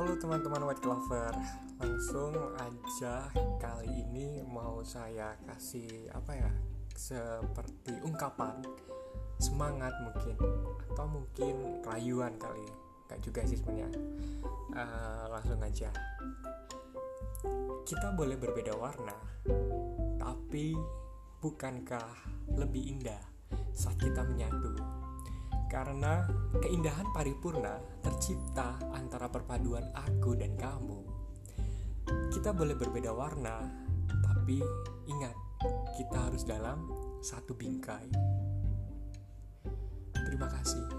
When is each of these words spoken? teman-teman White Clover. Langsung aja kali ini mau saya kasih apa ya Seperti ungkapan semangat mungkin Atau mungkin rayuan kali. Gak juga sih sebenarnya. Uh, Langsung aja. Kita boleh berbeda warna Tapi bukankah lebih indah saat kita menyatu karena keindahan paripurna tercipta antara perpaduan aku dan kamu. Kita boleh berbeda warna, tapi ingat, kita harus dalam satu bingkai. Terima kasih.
teman-teman 0.00 0.64
White 0.64 0.80
Clover. 0.80 1.32
Langsung 1.76 2.32
aja 2.56 3.28
kali 3.60 4.00
ini 4.00 4.40
mau 4.40 4.80
saya 4.80 5.36
kasih 5.44 6.08
apa 6.12 6.36
ya 6.36 6.50
Seperti 6.96 7.96
ungkapan 8.04 8.64
semangat 9.40 9.92
mungkin 10.00 10.36
Atau 10.88 11.04
mungkin 11.04 11.84
rayuan 11.84 12.32
kali. 12.40 12.64
Gak 13.12 13.20
juga 13.20 13.44
sih 13.44 13.60
sebenarnya. 13.60 13.92
Uh, 14.72 15.24
Langsung 15.36 15.60
aja. 15.60 15.92
Kita 17.84 18.16
boleh 18.16 18.40
berbeda 18.40 18.72
warna 18.80 19.16
Tapi 20.16 20.72
bukankah 21.44 22.08
lebih 22.56 22.96
indah 22.96 23.20
saat 23.76 23.96
kita 24.00 24.24
menyatu 24.24 24.89
karena 25.70 26.26
keindahan 26.58 27.06
paripurna 27.14 27.78
tercipta 28.02 28.74
antara 28.90 29.30
perpaduan 29.30 29.86
aku 29.94 30.34
dan 30.34 30.58
kamu. 30.58 30.98
Kita 32.34 32.50
boleh 32.50 32.74
berbeda 32.74 33.14
warna, 33.14 33.62
tapi 34.10 34.58
ingat, 35.06 35.36
kita 35.94 36.26
harus 36.26 36.42
dalam 36.42 36.90
satu 37.22 37.54
bingkai. 37.54 38.10
Terima 40.10 40.50
kasih. 40.50 40.89